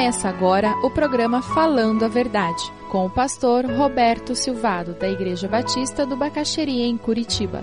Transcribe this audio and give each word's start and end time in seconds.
Começa 0.00 0.30
agora 0.30 0.70
o 0.82 0.90
programa 0.90 1.42
Falando 1.42 2.06
a 2.06 2.08
Verdade, 2.08 2.72
com 2.90 3.04
o 3.04 3.10
pastor 3.10 3.66
Roberto 3.66 4.34
Silvado, 4.34 4.94
da 4.94 5.06
Igreja 5.06 5.46
Batista 5.46 6.06
do 6.06 6.16
Bacaxeria, 6.16 6.86
em 6.86 6.96
Curitiba. 6.96 7.62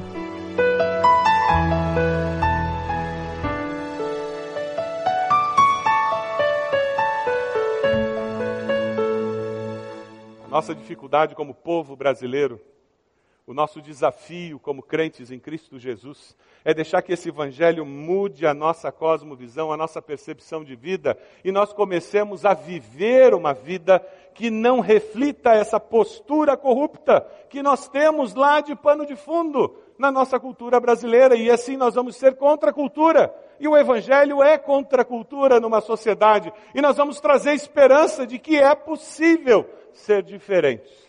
A 10.45 10.47
nossa 10.47 10.75
dificuldade 10.75 11.33
como 11.33 11.55
povo 11.55 11.95
brasileiro 11.95 12.61
o 13.47 13.53
nosso 13.53 13.81
desafio 13.81 14.59
como 14.59 14.83
crentes 14.83 15.31
em 15.31 15.39
Cristo 15.39 15.79
Jesus 15.79 16.35
é 16.65 16.73
deixar 16.73 17.01
que 17.01 17.13
esse 17.13 17.29
Evangelho 17.29 17.85
mude 17.85 18.45
a 18.45 18.53
nossa 18.53 18.91
cosmovisão, 18.91 19.71
a 19.71 19.77
nossa 19.77 20.01
percepção 20.01 20.65
de 20.65 20.75
vida 20.75 21.17
e 21.45 21.49
nós 21.49 21.71
comecemos 21.71 22.43
a 22.43 22.53
viver 22.53 23.33
uma 23.33 23.53
vida 23.53 24.05
que 24.33 24.49
não 24.49 24.81
reflita 24.81 25.53
essa 25.53 25.79
postura 25.79 26.57
corrupta 26.57 27.25
que 27.49 27.63
nós 27.63 27.87
temos 27.87 28.35
lá 28.35 28.59
de 28.59 28.75
pano 28.75 29.05
de 29.05 29.15
fundo 29.15 29.77
na 29.97 30.11
nossa 30.11 30.37
cultura 30.37 30.77
brasileira 30.77 31.33
e 31.37 31.49
assim 31.49 31.77
nós 31.77 31.95
vamos 31.95 32.17
ser 32.17 32.35
contra 32.35 32.71
a 32.71 32.73
cultura. 32.73 33.33
E 33.61 33.67
o 33.67 33.77
Evangelho 33.77 34.43
é 34.43 34.57
contra 34.57 35.03
a 35.03 35.05
cultura 35.05 35.57
numa 35.57 35.79
sociedade 35.79 36.51
e 36.75 36.81
nós 36.81 36.97
vamos 36.97 37.21
trazer 37.21 37.53
esperança 37.53 38.27
de 38.27 38.37
que 38.37 38.57
é 38.57 38.75
possível 38.75 39.65
ser 39.93 40.21
diferente. 40.21 41.06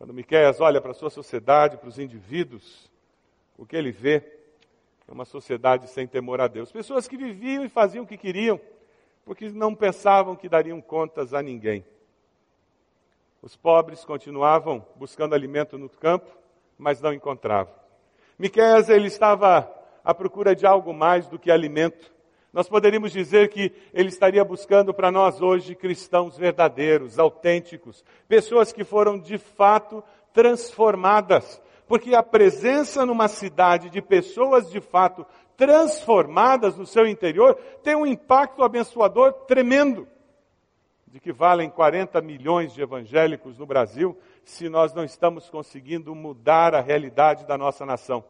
Quando 0.00 0.14
Miqueias 0.14 0.62
olha 0.62 0.80
para 0.80 0.92
a 0.92 0.94
sua 0.94 1.10
sociedade, 1.10 1.76
para 1.76 1.90
os 1.90 1.98
indivíduos, 1.98 2.90
o 3.58 3.66
que 3.66 3.76
ele 3.76 3.92
vê 3.92 4.24
é 5.06 5.12
uma 5.12 5.26
sociedade 5.26 5.90
sem 5.90 6.06
temor 6.06 6.40
a 6.40 6.48
Deus. 6.48 6.72
Pessoas 6.72 7.06
que 7.06 7.18
viviam 7.18 7.62
e 7.62 7.68
faziam 7.68 8.04
o 8.04 8.06
que 8.06 8.16
queriam, 8.16 8.58
porque 9.26 9.50
não 9.50 9.74
pensavam 9.74 10.34
que 10.34 10.48
dariam 10.48 10.80
contas 10.80 11.34
a 11.34 11.42
ninguém. 11.42 11.84
Os 13.42 13.54
pobres 13.56 14.02
continuavam 14.02 14.82
buscando 14.96 15.34
alimento 15.34 15.76
no 15.76 15.90
campo, 15.90 16.34
mas 16.78 17.02
não 17.02 17.12
encontravam. 17.12 17.74
Miqueias 18.38 18.88
ele 18.88 19.08
estava 19.08 19.70
à 20.02 20.14
procura 20.14 20.56
de 20.56 20.64
algo 20.64 20.94
mais 20.94 21.28
do 21.28 21.38
que 21.38 21.50
alimento. 21.50 22.10
Nós 22.52 22.68
poderíamos 22.68 23.12
dizer 23.12 23.48
que 23.48 23.72
ele 23.94 24.08
estaria 24.08 24.44
buscando 24.44 24.92
para 24.92 25.10
nós 25.10 25.40
hoje 25.40 25.74
cristãos 25.74 26.36
verdadeiros, 26.36 27.18
autênticos, 27.18 28.04
pessoas 28.26 28.72
que 28.72 28.82
foram 28.82 29.18
de 29.18 29.38
fato 29.38 30.02
transformadas, 30.32 31.62
porque 31.86 32.14
a 32.14 32.22
presença 32.22 33.06
numa 33.06 33.28
cidade 33.28 33.88
de 33.88 34.02
pessoas 34.02 34.70
de 34.70 34.80
fato 34.80 35.24
transformadas 35.56 36.76
no 36.76 36.86
seu 36.86 37.06
interior 37.06 37.54
tem 37.82 37.94
um 37.94 38.06
impacto 38.06 38.64
abençoador 38.64 39.32
tremendo. 39.46 40.08
De 41.06 41.20
que 41.20 41.32
valem 41.32 41.68
40 41.68 42.20
milhões 42.20 42.72
de 42.72 42.82
evangélicos 42.82 43.58
no 43.58 43.66
Brasil 43.66 44.16
se 44.44 44.68
nós 44.68 44.94
não 44.94 45.04
estamos 45.04 45.50
conseguindo 45.50 46.14
mudar 46.14 46.74
a 46.74 46.80
realidade 46.80 47.46
da 47.46 47.58
nossa 47.58 47.84
nação. 47.84 48.24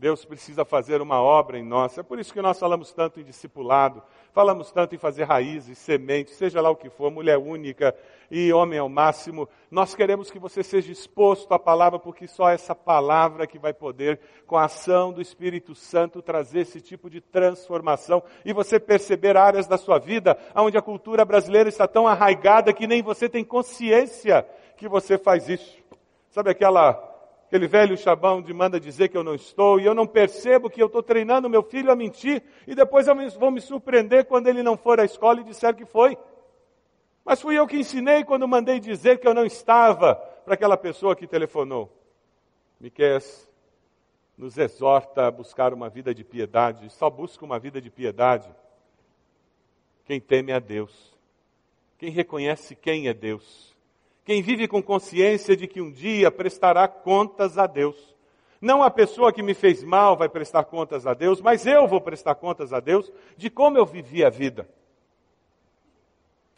Deus 0.00 0.24
precisa 0.24 0.64
fazer 0.64 1.02
uma 1.02 1.20
obra 1.20 1.58
em 1.58 1.62
nós. 1.62 1.98
É 1.98 2.02
por 2.02 2.18
isso 2.18 2.32
que 2.32 2.40
nós 2.40 2.58
falamos 2.58 2.90
tanto 2.90 3.20
em 3.20 3.22
discipulado, 3.22 4.02
falamos 4.32 4.72
tanto 4.72 4.94
em 4.94 4.98
fazer 4.98 5.24
raízes, 5.24 5.76
sementes, 5.76 6.36
seja 6.36 6.58
lá 6.62 6.70
o 6.70 6.74
que 6.74 6.88
for, 6.88 7.10
mulher 7.10 7.36
única 7.36 7.94
e 8.30 8.50
homem 8.50 8.78
ao 8.78 8.88
máximo. 8.88 9.46
Nós 9.70 9.94
queremos 9.94 10.30
que 10.30 10.38
você 10.38 10.62
seja 10.62 10.90
exposto 10.90 11.52
à 11.52 11.58
palavra, 11.58 11.98
porque 11.98 12.26
só 12.26 12.48
essa 12.48 12.74
palavra 12.74 13.46
que 13.46 13.58
vai 13.58 13.74
poder, 13.74 14.18
com 14.46 14.56
a 14.56 14.64
ação 14.64 15.12
do 15.12 15.20
Espírito 15.20 15.74
Santo, 15.74 16.22
trazer 16.22 16.60
esse 16.60 16.80
tipo 16.80 17.10
de 17.10 17.20
transformação 17.20 18.22
e 18.42 18.54
você 18.54 18.80
perceber 18.80 19.36
áreas 19.36 19.66
da 19.66 19.76
sua 19.76 19.98
vida 19.98 20.34
onde 20.54 20.78
a 20.78 20.82
cultura 20.82 21.26
brasileira 21.26 21.68
está 21.68 21.86
tão 21.86 22.08
arraigada 22.08 22.72
que 22.72 22.86
nem 22.86 23.02
você 23.02 23.28
tem 23.28 23.44
consciência 23.44 24.48
que 24.78 24.88
você 24.88 25.18
faz 25.18 25.46
isso. 25.46 25.78
Sabe 26.30 26.48
aquela 26.48 27.09
Aquele 27.50 27.66
velho 27.66 27.98
chabão 27.98 28.40
de 28.40 28.54
manda 28.54 28.78
dizer 28.78 29.08
que 29.08 29.16
eu 29.16 29.24
não 29.24 29.34
estou, 29.34 29.80
e 29.80 29.84
eu 29.84 29.92
não 29.92 30.06
percebo 30.06 30.70
que 30.70 30.80
eu 30.80 30.86
estou 30.86 31.02
treinando 31.02 31.50
meu 31.50 31.64
filho 31.64 31.90
a 31.90 31.96
mentir, 31.96 32.40
e 32.64 32.76
depois 32.76 33.08
eu 33.08 33.30
vou 33.40 33.50
me 33.50 33.60
surpreender 33.60 34.26
quando 34.26 34.46
ele 34.46 34.62
não 34.62 34.76
for 34.76 35.00
à 35.00 35.04
escola 35.04 35.40
e 35.40 35.42
disser 35.42 35.74
que 35.74 35.84
foi. 35.84 36.16
Mas 37.24 37.42
fui 37.42 37.58
eu 37.58 37.66
que 37.66 37.76
ensinei 37.76 38.22
quando 38.22 38.46
mandei 38.46 38.78
dizer 38.78 39.18
que 39.18 39.26
eu 39.26 39.34
não 39.34 39.44
estava 39.44 40.14
para 40.14 40.54
aquela 40.54 40.76
pessoa 40.76 41.16
que 41.16 41.26
telefonou. 41.26 41.92
Miqués 42.78 43.50
nos 44.38 44.56
exorta 44.56 45.26
a 45.26 45.30
buscar 45.32 45.74
uma 45.74 45.88
vida 45.88 46.14
de 46.14 46.22
piedade, 46.22 46.88
só 46.88 47.10
busca 47.10 47.44
uma 47.44 47.58
vida 47.58 47.80
de 47.80 47.90
piedade 47.90 48.48
quem 50.04 50.20
teme 50.20 50.52
a 50.52 50.60
Deus, 50.60 51.12
quem 51.98 52.10
reconhece 52.10 52.76
quem 52.76 53.08
é 53.08 53.12
Deus 53.12 53.69
quem 54.30 54.42
vive 54.42 54.68
com 54.68 54.80
consciência 54.80 55.56
de 55.56 55.66
que 55.66 55.80
um 55.80 55.90
dia 55.90 56.30
prestará 56.30 56.86
contas 56.86 57.58
a 57.58 57.66
Deus. 57.66 58.14
Não 58.60 58.80
a 58.80 58.88
pessoa 58.88 59.32
que 59.32 59.42
me 59.42 59.54
fez 59.54 59.82
mal 59.82 60.16
vai 60.16 60.28
prestar 60.28 60.62
contas 60.66 61.04
a 61.04 61.14
Deus, 61.14 61.40
mas 61.40 61.66
eu 61.66 61.88
vou 61.88 62.00
prestar 62.00 62.36
contas 62.36 62.72
a 62.72 62.78
Deus 62.78 63.10
de 63.36 63.50
como 63.50 63.76
eu 63.76 63.84
vivi 63.84 64.24
a 64.24 64.30
vida. 64.30 64.68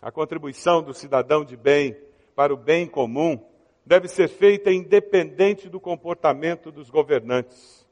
A 0.02 0.12
contribuição 0.12 0.82
do 0.82 0.92
cidadão 0.92 1.46
de 1.46 1.56
bem 1.56 1.96
para 2.36 2.52
o 2.52 2.58
bem 2.58 2.86
comum 2.86 3.42
deve 3.86 4.06
ser 4.06 4.28
feita 4.28 4.70
independente 4.70 5.70
do 5.70 5.80
comportamento 5.80 6.70
dos 6.70 6.90
governantes. 6.90 7.88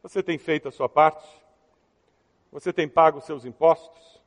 Você 0.00 0.22
tem 0.22 0.38
feito 0.38 0.68
a 0.68 0.70
sua 0.70 0.88
parte? 0.88 1.26
Você 2.52 2.72
tem 2.72 2.88
pago 2.88 3.20
seus 3.20 3.44
impostos? 3.44 4.22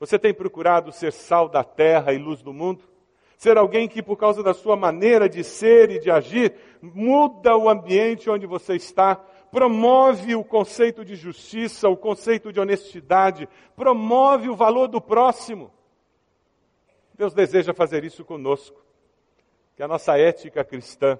Você 0.00 0.18
tem 0.18 0.34
procurado 0.34 0.90
ser 0.90 1.12
sal 1.12 1.48
da 1.48 1.62
terra 1.62 2.12
e 2.12 2.18
luz 2.18 2.42
do 2.42 2.52
mundo? 2.52 2.93
Ser 3.36 3.58
alguém 3.58 3.88
que, 3.88 4.02
por 4.02 4.16
causa 4.16 4.42
da 4.42 4.54
sua 4.54 4.76
maneira 4.76 5.28
de 5.28 5.42
ser 5.42 5.90
e 5.90 5.98
de 5.98 6.10
agir, 6.10 6.54
muda 6.80 7.56
o 7.56 7.68
ambiente 7.68 8.30
onde 8.30 8.46
você 8.46 8.74
está, 8.76 9.16
promove 9.50 10.34
o 10.34 10.44
conceito 10.44 11.04
de 11.04 11.14
justiça, 11.14 11.88
o 11.88 11.96
conceito 11.96 12.52
de 12.52 12.60
honestidade, 12.60 13.48
promove 13.76 14.48
o 14.48 14.56
valor 14.56 14.88
do 14.88 15.00
próximo. 15.00 15.70
Deus 17.14 17.32
deseja 17.32 17.72
fazer 17.72 18.04
isso 18.04 18.24
conosco. 18.24 18.82
Que 19.76 19.82
a 19.82 19.88
nossa 19.88 20.18
ética 20.18 20.64
cristã 20.64 21.18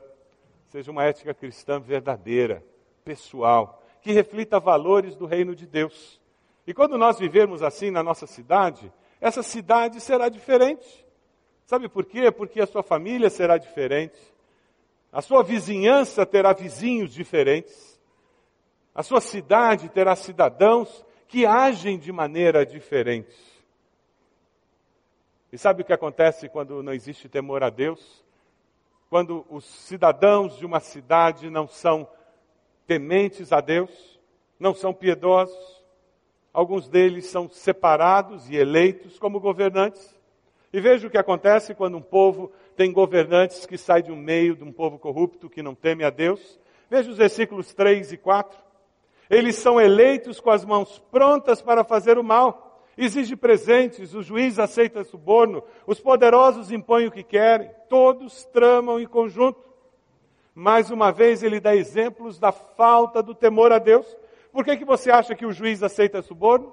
seja 0.75 0.91
uma 0.91 1.05
ética 1.05 1.33
cristã 1.33 1.79
verdadeira, 1.79 2.65
pessoal, 3.05 3.81
que 4.03 4.11
reflita 4.11 4.59
valores 4.59 5.15
do 5.15 5.25
reino 5.25 5.55
de 5.55 5.67
Deus. 5.67 6.21
E 6.67 6.75
quando 6.75 6.99
nós 6.99 7.17
vivermos 7.17 7.63
assim 7.63 7.93
na 7.93 8.03
nossa 8.03 8.27
cidade, 8.27 8.93
essa 9.21 9.41
cidade 9.41 10.01
será 10.01 10.29
diferente. 10.29 11.04
Sabe 11.67 11.89
por 11.89 12.05
quê? 12.05 12.31
Porque 12.31 12.61
a 12.61 12.67
sua 12.67 12.83
família 12.83 13.31
será 13.31 13.57
diferente, 13.57 14.19
a 15.11 15.23
sua 15.23 15.43
vizinhança 15.43 16.27
terá 16.27 16.53
vizinhos 16.53 17.13
diferentes, 17.13 18.01
a 18.95 19.03
sua 19.03 19.21
cidade 19.21 19.89
terá 19.89 20.15
cidadãos 20.15 21.05
que 21.27 21.47
agem 21.47 21.99
de 21.99 22.13
maneira 22.13 22.67
diferente. 22.67 23.35
E 25.51 25.57
sabe 25.57 25.83
o 25.83 25.85
que 25.85 25.93
acontece 25.93 26.49
quando 26.49 26.83
não 26.83 26.93
existe 26.93 27.29
temor 27.29 27.63
a 27.63 27.71
Deus? 27.71 28.25
Quando 29.09 29.47
os 29.49 29.65
cidadãos 29.65 30.59
de 30.59 30.67
uma 30.67 30.81
cidade 30.81 31.49
não 31.49 31.69
são 31.69 32.09
tementes 32.87 33.53
a 33.53 33.61
Deus, 33.61 34.21
não 34.59 34.75
são 34.75 34.93
piedosos, 34.93 35.85
alguns 36.53 36.89
deles 36.89 37.27
são 37.27 37.49
separados 37.49 38.51
e 38.51 38.57
eleitos 38.57 39.19
como 39.19 39.41
governantes, 39.41 40.15
e 40.75 40.81
veja 40.81 41.07
o 41.07 41.11
que 41.11 41.17
acontece 41.17 41.73
quando 41.73 41.97
um 41.97 42.03
povo 42.03 42.51
tem 42.75 42.93
governantes 42.93 43.65
que 43.65 43.79
saem 43.79 44.03
de 44.03 44.11
um 44.11 44.17
meio 44.17 44.57
de 44.57 44.65
um 44.65 44.73
povo 44.73 44.99
corrupto 44.99 45.49
que 45.49 45.63
não 45.63 45.73
teme 45.73 46.03
a 46.03 46.11
Deus. 46.11 46.59
Veja 46.91 47.09
os 47.09 47.17
versículos 47.17 47.73
3 47.73 48.11
e 48.11 48.17
4. 48.17 48.59
Eles 49.31 49.55
são 49.55 49.81
eleitos 49.81 50.41
com 50.41 50.51
as 50.51 50.65
mãos 50.65 50.99
prontas 51.13 51.63
para 51.63 51.85
fazer 51.85 52.19
o 52.19 52.25
mal. 52.25 52.83
Exige 52.99 53.37
presentes, 53.37 54.15
o 54.15 54.23
juiz 54.23 54.59
aceita 54.59 55.05
suborno, 55.05 55.63
os 55.87 56.01
poderosos 56.01 56.73
impõem 56.73 57.07
o 57.07 57.13
que 57.13 57.23
querem, 57.23 57.71
todos 57.89 58.45
tramam 58.47 58.99
em 58.99 59.07
conjunto. 59.07 59.63
Mais 60.53 60.91
uma 60.91 61.13
vez 61.13 61.45
ele 61.45 61.61
dá 61.61 61.77
exemplos 61.77 62.37
da 62.37 62.51
falta 62.51 63.23
do 63.23 63.33
temor 63.33 63.71
a 63.71 63.79
Deus. 63.79 64.17
Por 64.51 64.65
que, 64.65 64.77
que 64.77 64.85
você 64.85 65.13
acha 65.13 65.37
que 65.37 65.47
o 65.47 65.53
juiz 65.53 65.85
aceita 65.85 66.21
suborno? 66.21 66.73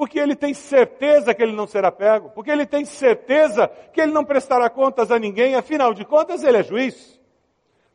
Porque 0.00 0.18
ele 0.18 0.34
tem 0.34 0.54
certeza 0.54 1.34
que 1.34 1.42
ele 1.42 1.52
não 1.52 1.66
será 1.66 1.92
pego, 1.92 2.30
porque 2.30 2.50
ele 2.50 2.64
tem 2.64 2.86
certeza 2.86 3.68
que 3.92 4.00
ele 4.00 4.10
não 4.12 4.24
prestará 4.24 4.70
contas 4.70 5.10
a 5.10 5.18
ninguém, 5.18 5.54
afinal 5.54 5.92
de 5.92 6.06
contas 6.06 6.42
ele 6.42 6.56
é 6.56 6.62
juiz. 6.62 7.20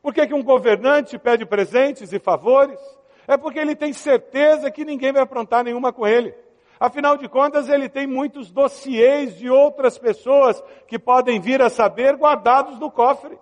Por 0.03 0.13
que, 0.13 0.27
que 0.27 0.33
um 0.35 0.43
governante 0.43 1.17
pede 1.17 1.47
presentes 1.47 2.13
e 2.13 2.19
favores? 2.19 2.79
É 3.27 3.35
porque 3.37 3.57
ele 3.57 3.75
tem 3.75 3.91
certeza 3.91 4.69
que 4.69 4.85
ninguém 4.85 5.11
vai 5.11 5.23
aprontar 5.23 5.63
nenhuma 5.63 5.91
com 5.91 6.05
ele. 6.05 6.35
Afinal 6.79 7.17
de 7.17 7.27
contas, 7.27 7.69
ele 7.69 7.89
tem 7.89 8.05
muitos 8.05 8.51
dossiês 8.51 9.35
de 9.35 9.49
outras 9.49 9.97
pessoas 9.97 10.63
que 10.87 10.99
podem 10.99 11.39
vir 11.39 11.59
a 11.59 11.71
saber 11.71 12.15
guardados 12.17 12.79
no 12.79 12.91
cofre. 12.91 13.35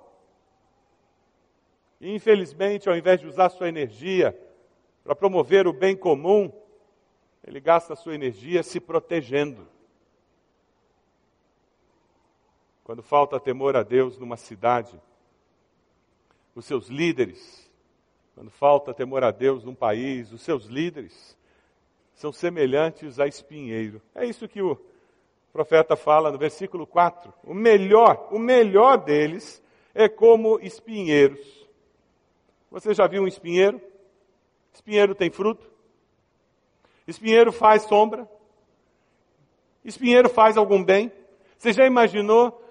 Infelizmente, 2.00 2.88
ao 2.88 2.96
invés 2.96 3.20
de 3.20 3.28
usar 3.28 3.50
sua 3.50 3.68
energia 3.68 4.34
para 5.04 5.14
promover 5.14 5.68
o 5.68 5.74
bem 5.74 5.98
comum, 5.98 6.50
ele 7.46 7.60
gasta 7.60 7.94
a 7.94 7.96
sua 7.96 8.16
energia 8.16 8.64
se 8.64 8.80
protegendo. 8.80 9.68
Quando 12.84 13.04
falta 13.04 13.40
temor 13.40 13.76
a 13.76 13.84
Deus 13.84 14.18
numa 14.18 14.38
cidade, 14.38 15.00
os 16.56 16.66
seus 16.66 16.88
líderes, 16.88 17.70
quando 18.36 18.50
falta 18.50 18.94
temor 18.94 19.24
a 19.24 19.32
Deus 19.32 19.64
num 19.64 19.76
país, 19.76 20.32
os 20.32 20.42
seus 20.42 20.66
líderes 20.66 21.38
são 22.16 22.32
semelhantes 22.32 23.20
a 23.20 23.28
espinheiro. 23.28 24.02
É 24.14 24.26
isso 24.26 24.48
que 24.48 24.62
o 24.62 24.80
profeta 25.52 25.96
fala 25.96 26.32
no 26.32 26.38
versículo 26.38 26.86
4. 26.86 27.34
O 27.44 27.54
melhor, 27.54 28.30
o 28.32 28.40
melhor 28.40 28.98
deles 28.98 29.62
é 29.94 30.08
como 30.08 30.60
espinheiros. 30.60 31.68
Você 32.72 32.94
já 32.94 33.08
viu 33.08 33.24
um 33.24 33.28
espinheiro? 33.28 33.82
Espinheiro 34.74 35.14
tem 35.14 35.30
fruto? 35.30 35.73
Espinheiro 37.08 37.52
faz 37.52 37.84
sombra? 37.84 38.30
Espinheiro 39.84 40.30
faz 40.30 40.58
algum 40.58 40.84
bem? 40.84 41.12
Você 41.58 41.74
já 41.74 41.86
imaginou 41.86 42.62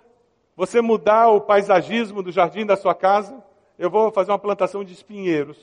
você 0.56 0.80
mudar 0.80 1.28
o 1.28 1.40
paisagismo 1.40 2.22
do 2.22 2.32
jardim 2.32 2.64
da 2.64 2.76
sua 2.76 2.94
casa? 2.94 3.42
Eu 3.78 3.90
vou 3.90 4.10
fazer 4.10 4.30
uma 4.30 4.38
plantação 4.38 4.84
de 4.84 4.92
espinheiros. 4.92 5.58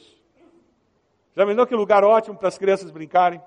Já 1.36 1.44
imaginou 1.44 1.68
que 1.68 1.76
lugar 1.76 2.04
ótimo 2.04 2.38
para 2.38 2.48
as 2.48 2.58
crianças 2.58 2.92
brincarem? 2.92 3.42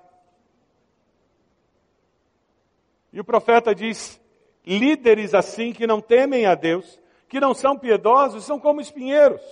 E 3.13 3.21
o 3.21 3.25
profeta 3.25 3.75
diz: 3.75 4.21
líderes 4.65 5.35
assim 5.35 5.73
que 5.73 5.87
não 5.87 6.01
temem 6.01 6.47
a 6.47 6.55
Deus, 6.55 7.01
que 7.29 7.41
não 7.41 7.55
são 7.55 7.79
piedosos, 7.79 8.45
são 8.45 8.59
como 8.59 8.81
espinheiros. 8.81 9.43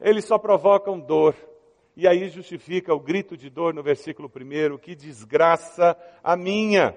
Eles 0.00 0.24
só 0.24 0.38
provocam 0.38 0.98
dor. 0.98 1.34
E 1.98 2.06
aí 2.06 2.28
justifica 2.28 2.94
o 2.94 3.00
grito 3.00 3.36
de 3.36 3.50
dor 3.50 3.74
no 3.74 3.82
versículo 3.82 4.30
1, 4.32 4.78
que 4.78 4.94
desgraça 4.94 5.98
a 6.22 6.36
minha. 6.36 6.96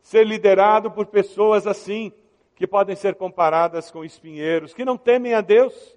Ser 0.00 0.26
liderado 0.26 0.90
por 0.90 1.06
pessoas 1.06 1.68
assim, 1.68 2.12
que 2.56 2.66
podem 2.66 2.96
ser 2.96 3.14
comparadas 3.14 3.92
com 3.92 4.04
espinheiros, 4.04 4.74
que 4.74 4.84
não 4.84 4.98
temem 4.98 5.34
a 5.34 5.40
Deus, 5.40 5.96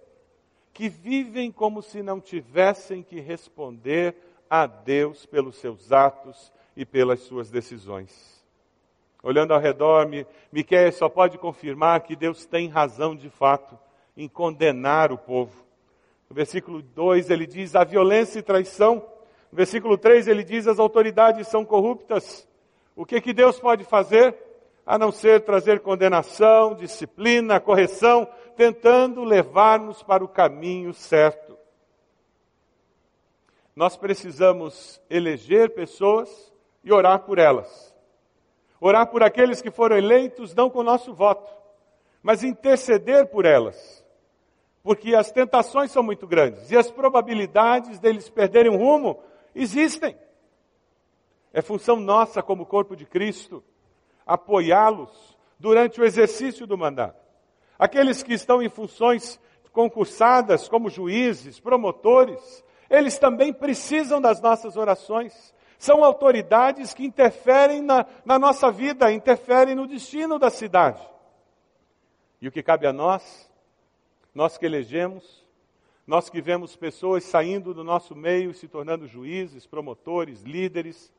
que 0.72 0.88
vivem 0.88 1.52
como 1.52 1.81
se 1.81 2.04
não 2.04 2.22
tivessem 2.22 3.02
que 3.02 3.19
responder 3.19 4.16
a 4.48 4.68
Deus 4.68 5.25
pelos 5.25 5.56
seus 5.56 5.92
atos 5.92 6.54
e 6.78 6.86
pelas 6.86 7.22
suas 7.22 7.50
decisões. 7.50 8.46
Olhando 9.24 9.52
ao 9.52 9.60
redor, 9.60 10.07
Miquel 10.52 10.92
só 10.92 11.10
pode 11.10 11.40
confirmar 11.40 12.02
que 12.02 12.16
Deus 12.16 12.46
tem 12.46 12.69
razão 12.69 13.16
de 13.16 13.31
fato 13.31 13.75
em 14.16 14.28
condenar 14.28 15.12
o 15.12 15.18
povo. 15.18 15.65
No 16.30 16.36
versículo 16.36 16.81
2 16.81 17.30
ele 17.30 17.45
diz 17.45 17.75
a 17.75 17.83
violência 17.83 18.39
e 18.39 18.44
traição. 18.44 18.95
No 19.51 19.56
versículo 19.56 19.98
3 19.98 20.27
ele 20.27 20.44
diz 20.44 20.68
as 20.68 20.80
autoridades 20.80 21.48
são 21.48 21.63
corruptas. 21.63 22.48
O 22.95 23.06
que, 23.06 23.22
que 23.22 23.33
Deus 23.33 23.60
pode 23.60 23.83
fazer? 23.83 24.36
A 24.86 24.98
não 24.98 25.12
ser 25.12 25.42
trazer 25.42 25.80
condenação, 25.80 26.75
disciplina, 26.75 27.60
correção, 27.60 28.27
tentando 28.56 29.24
levar-nos 29.24 30.01
para 30.04 30.24
o 30.24 30.27
caminho 30.27 30.94
certo. 30.94 31.57
Nós 33.75 33.98
precisamos 33.98 35.01
eleger 35.10 35.71
pessoas 35.71 36.54
e 36.83 36.94
orar 36.94 37.19
por 37.19 37.39
elas. 37.39 37.94
Orar 38.80 39.07
por 39.07 39.24
aqueles 39.24 39.62
que 39.62 39.71
foram 39.71 39.98
eleitos 39.98 40.54
não 40.54 40.69
com 40.69 40.83
nosso 40.83 41.13
voto, 41.13 41.51
mas 42.21 42.44
interceder 42.44 43.28
por 43.28 43.45
elas 43.45 44.05
porque 44.86 45.16
as 45.16 45.32
tentações 45.32 45.90
são 45.90 46.04
muito 46.04 46.28
grandes 46.28 46.70
e 46.70 46.78
as 46.78 46.92
probabilidades 46.92 47.98
deles 47.98 48.30
perderem 48.30 48.72
o 48.72 48.78
rumo 48.78 49.20
existem. 49.56 50.16
É 51.52 51.60
função 51.60 51.96
nossa, 51.96 52.44
como 52.44 52.68
corpo 52.68 52.96
de 52.96 53.04
Cristo, 53.04 53.64
apoiá-los 54.28 55.36
durante 55.58 56.00
o 56.00 56.06
exercício 56.06 56.68
do 56.68 56.78
mandato. 56.78 57.20
Aqueles 57.80 58.22
que 58.22 58.34
estão 58.34 58.62
em 58.62 58.70
funções 58.70 59.40
concursadas, 59.72 60.70
como 60.70 60.88
juízes, 60.88 61.60
promotores, 61.60 62.64
eles 62.88 63.18
também 63.18 63.52
precisam 63.52 64.22
das 64.22 64.40
nossas 64.40 64.78
orações. 64.78 65.52
São 65.80 66.04
autoridades 66.04 66.94
que 66.94 67.04
interferem 67.04 67.81
na, 67.81 68.06
na 68.24 68.38
nossa 68.38 68.70
vida, 68.70 69.12
interferem 69.12 69.74
no 69.74 69.88
destino 69.88 70.38
da 70.38 70.52
cidade. 70.52 71.02
E 72.40 72.48
o 72.48 72.52
que 72.52 72.62
cabe 72.62 72.86
a 72.86 72.94
nós 72.94 73.50
nós 74.36 74.58
que 74.58 74.66
elegemos, 74.66 75.46
nós 76.06 76.30
que 76.30 76.42
vemos 76.42 76.76
pessoas 76.76 77.24
saindo 77.24 77.74
do 77.74 77.86
nosso 77.86 78.14
meio 78.14 78.52
e 78.52 78.54
se 78.54 78.68
tornando 78.68 79.08
juízes, 79.08 79.66
promotores, 79.66 80.42
líderes, 80.42 81.12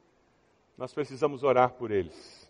nós 0.77 0.93
precisamos 0.93 1.43
orar 1.43 1.73
por 1.73 1.91
eles, 1.91 2.49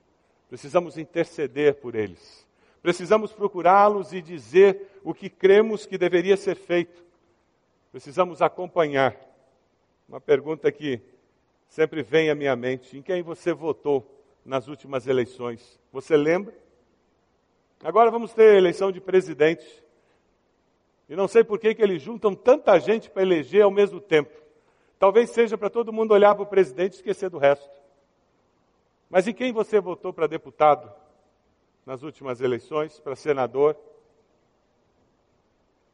precisamos 0.49 0.99
interceder 0.99 1.77
por 1.77 1.95
eles, 1.95 2.45
precisamos 2.83 3.33
procurá-los 3.33 4.13
e 4.13 4.21
dizer 4.21 5.01
o 5.05 5.15
que 5.15 5.31
cremos 5.31 5.87
que 5.87 5.97
deveria 5.97 6.37
ser 6.37 6.57
feito, 6.57 7.05
precisamos 7.93 8.43
acompanhar. 8.43 9.17
Uma 10.09 10.21
pergunta 10.21 10.71
que 10.71 11.01
sempre 11.69 12.03
vem 12.03 12.29
à 12.29 12.35
minha 12.35 12.57
mente: 12.57 12.99
em 12.99 13.03
quem 13.03 13.23
você 13.23 13.53
votou 13.53 14.05
nas 14.45 14.67
últimas 14.67 15.07
eleições? 15.07 15.81
Você 15.93 16.17
lembra? 16.17 16.55
Agora 17.83 18.11
vamos 18.11 18.33
ter 18.33 18.57
eleição 18.57 18.91
de 18.91 19.01
presidente. 19.01 19.86
E 21.09 21.15
não 21.15 21.29
sei 21.29 21.45
por 21.45 21.59
que, 21.59 21.75
que 21.75 21.83
eles 21.83 22.03
juntam 22.03 22.35
tanta 22.35 22.79
gente 22.79 23.09
para 23.09 23.23
eleger 23.23 23.63
ao 23.63 23.71
mesmo 23.71 24.01
tempo. 24.01 24.33
Talvez 24.99 25.31
seja 25.31 25.57
para 25.57 25.71
todo 25.71 25.93
mundo 25.93 26.13
olhar 26.13 26.35
para 26.35 26.43
o 26.43 26.47
presidente 26.47 26.95
e 26.95 26.97
esquecer 26.97 27.31
do 27.31 27.39
resto. 27.39 27.71
Mas 29.09 29.29
em 29.29 29.33
quem 29.33 29.53
você 29.53 29.81
votou 29.81 30.13
para 30.13 30.27
deputado 30.27 30.93
nas 31.85 32.03
últimas 32.03 32.41
eleições, 32.41 32.99
para 32.99 33.15
senador? 33.15 33.77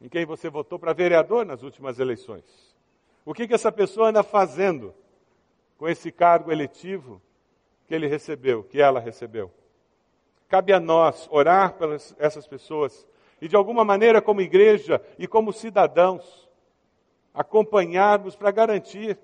Em 0.00 0.08
quem 0.08 0.24
você 0.24 0.48
votou 0.48 0.78
para 0.78 0.94
vereador 0.94 1.44
nas 1.44 1.62
últimas 1.62 1.98
eleições? 1.98 2.44
O 3.24 3.34
que, 3.34 3.46
que 3.46 3.54
essa 3.54 3.70
pessoa 3.70 4.08
anda 4.08 4.22
fazendo 4.22 4.94
com 5.76 5.88
esse 5.88 6.10
cargo 6.10 6.50
eletivo 6.50 7.20
que 7.86 7.94
ele 7.94 8.06
recebeu, 8.06 8.64
que 8.64 8.80
ela 8.80 8.98
recebeu? 8.98 9.52
Cabe 10.48 10.72
a 10.72 10.80
nós 10.80 11.28
orar 11.30 11.74
pelas 11.74 12.14
essas 12.18 12.46
pessoas 12.46 13.06
e 13.42 13.48
de 13.48 13.56
alguma 13.56 13.84
maneira, 13.84 14.22
como 14.22 14.40
igreja 14.40 15.02
e 15.18 15.26
como 15.26 15.52
cidadãos, 15.52 16.48
acompanharmos 17.34 18.36
para 18.36 18.52
garantir 18.52 19.18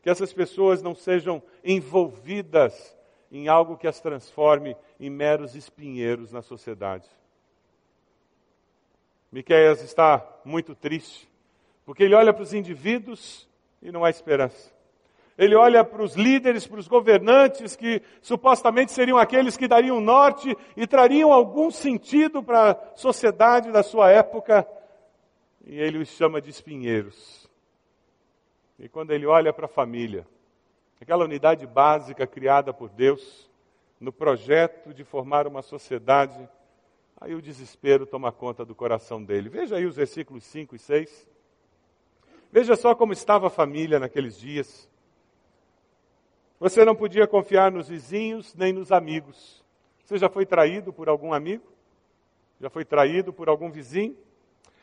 que 0.00 0.08
essas 0.08 0.32
pessoas 0.32 0.82
não 0.82 0.94
sejam 0.94 1.42
envolvidas 1.62 2.96
em 3.30 3.46
algo 3.46 3.76
que 3.76 3.86
as 3.86 4.00
transforme 4.00 4.74
em 4.98 5.10
meros 5.10 5.54
espinheiros 5.54 6.32
na 6.32 6.40
sociedade. 6.40 7.06
Miqueias 9.30 9.82
está 9.82 10.26
muito 10.46 10.74
triste, 10.74 11.28
porque 11.84 12.04
ele 12.04 12.14
olha 12.14 12.32
para 12.32 12.44
os 12.44 12.54
indivíduos 12.54 13.46
e 13.82 13.92
não 13.92 14.02
há 14.02 14.08
esperança. 14.08 14.72
Ele 15.38 15.54
olha 15.54 15.84
para 15.84 16.02
os 16.02 16.16
líderes, 16.16 16.66
para 16.66 16.80
os 16.80 16.88
governantes, 16.88 17.76
que 17.76 18.02
supostamente 18.20 18.90
seriam 18.90 19.16
aqueles 19.16 19.56
que 19.56 19.68
dariam 19.68 20.00
norte 20.00 20.52
e 20.76 20.84
trariam 20.84 21.32
algum 21.32 21.70
sentido 21.70 22.42
para 22.42 22.72
a 22.72 22.96
sociedade 22.96 23.70
da 23.70 23.84
sua 23.84 24.10
época, 24.10 24.68
e 25.64 25.78
ele 25.78 25.98
os 25.98 26.08
chama 26.08 26.42
de 26.42 26.50
espinheiros. 26.50 27.48
E 28.80 28.88
quando 28.88 29.12
ele 29.12 29.26
olha 29.26 29.52
para 29.52 29.66
a 29.66 29.68
família, 29.68 30.26
aquela 31.00 31.24
unidade 31.24 31.66
básica 31.68 32.26
criada 32.26 32.74
por 32.74 32.88
Deus, 32.88 33.48
no 34.00 34.12
projeto 34.12 34.92
de 34.92 35.04
formar 35.04 35.46
uma 35.46 35.62
sociedade, 35.62 36.48
aí 37.20 37.34
o 37.34 37.42
desespero 37.42 38.06
toma 38.06 38.32
conta 38.32 38.64
do 38.64 38.74
coração 38.74 39.22
dele. 39.22 39.48
Veja 39.48 39.76
aí 39.76 39.86
os 39.86 39.94
versículos 39.94 40.42
5 40.44 40.74
e 40.74 40.78
6. 40.80 41.28
Veja 42.50 42.74
só 42.74 42.92
como 42.94 43.12
estava 43.12 43.46
a 43.48 43.50
família 43.50 44.00
naqueles 44.00 44.36
dias. 44.38 44.88
Você 46.60 46.84
não 46.84 46.94
podia 46.94 47.26
confiar 47.26 47.70
nos 47.70 47.88
vizinhos 47.88 48.54
nem 48.54 48.72
nos 48.72 48.90
amigos. 48.90 49.64
Você 50.04 50.18
já 50.18 50.28
foi 50.28 50.44
traído 50.44 50.92
por 50.92 51.08
algum 51.08 51.32
amigo? 51.32 51.64
Já 52.60 52.68
foi 52.68 52.84
traído 52.84 53.32
por 53.32 53.48
algum 53.48 53.70
vizinho? 53.70 54.16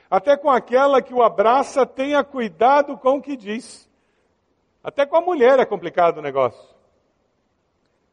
Até 0.09 0.37
com 0.37 0.49
aquela 0.49 1.01
que 1.01 1.13
o 1.13 1.23
abraça, 1.23 1.85
tenha 1.85 2.23
cuidado 2.23 2.97
com 2.97 3.17
o 3.17 3.21
que 3.21 3.35
diz. 3.35 3.89
Até 4.83 5.05
com 5.05 5.17
a 5.17 5.21
mulher 5.21 5.59
é 5.59 5.65
complicado 5.65 6.19
o 6.19 6.21
negócio. 6.21 6.75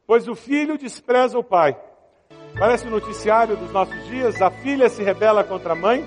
Pois 0.05 0.27
o 0.27 0.35
filho 0.35 0.77
despreza 0.77 1.37
o 1.37 1.43
pai. 1.43 1.79
Parece 2.59 2.87
o 2.87 2.91
noticiário 2.91 3.55
dos 3.55 3.71
nossos 3.71 4.07
dias: 4.07 4.41
a 4.41 4.51
filha 4.51 4.89
se 4.89 5.03
rebela 5.03 5.43
contra 5.43 5.73
a 5.73 5.75
mãe, 5.75 6.03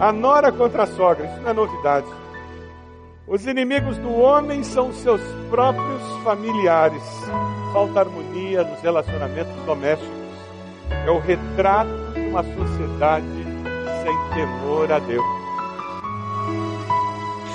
a 0.00 0.12
nora 0.12 0.50
contra 0.50 0.84
a 0.84 0.86
sogra. 0.86 1.26
Isso 1.26 1.40
não 1.42 1.50
é 1.50 1.52
novidade. 1.52 2.23
Os 3.26 3.46
inimigos 3.46 3.96
do 3.98 4.12
homem 4.12 4.62
são 4.62 4.92
seus 4.92 5.22
próprios 5.48 6.02
familiares. 6.22 7.02
Falta 7.72 8.00
harmonia 8.00 8.62
nos 8.64 8.82
relacionamentos 8.82 9.54
domésticos. 9.64 10.12
É 11.06 11.10
o 11.10 11.18
retrato 11.18 12.12
de 12.12 12.20
uma 12.20 12.42
sociedade 12.42 13.24
sem 14.02 14.12
temor 14.34 14.92
a 14.92 14.98
Deus. 14.98 15.24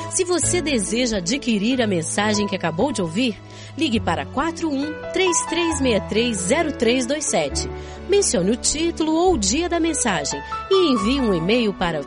Se 0.10 0.26
você 0.26 0.60
deseja 0.60 1.18
adquirir 1.18 1.84
a 1.84 1.88
mensagem 1.88 2.48
que 2.48 2.56
acabou 2.56 2.92
de 2.92 3.00
ouvir, 3.02 3.40
ligue 3.78 4.00
para 4.00 4.26
41 4.26 4.92
33630327. 5.14 7.70
Mencione 8.10 8.50
o 8.52 8.58
título 8.58 9.14
ou 9.14 9.36
o 9.36 9.38
dia 9.38 9.70
da 9.70 9.80
mensagem 9.80 10.42
e 10.72 10.94
envie 10.94 11.22
um 11.22 11.32
e-mail 11.32 11.72
para 11.72 12.02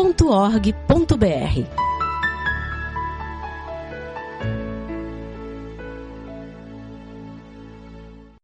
vida@ibb.org.br. 0.00 1.89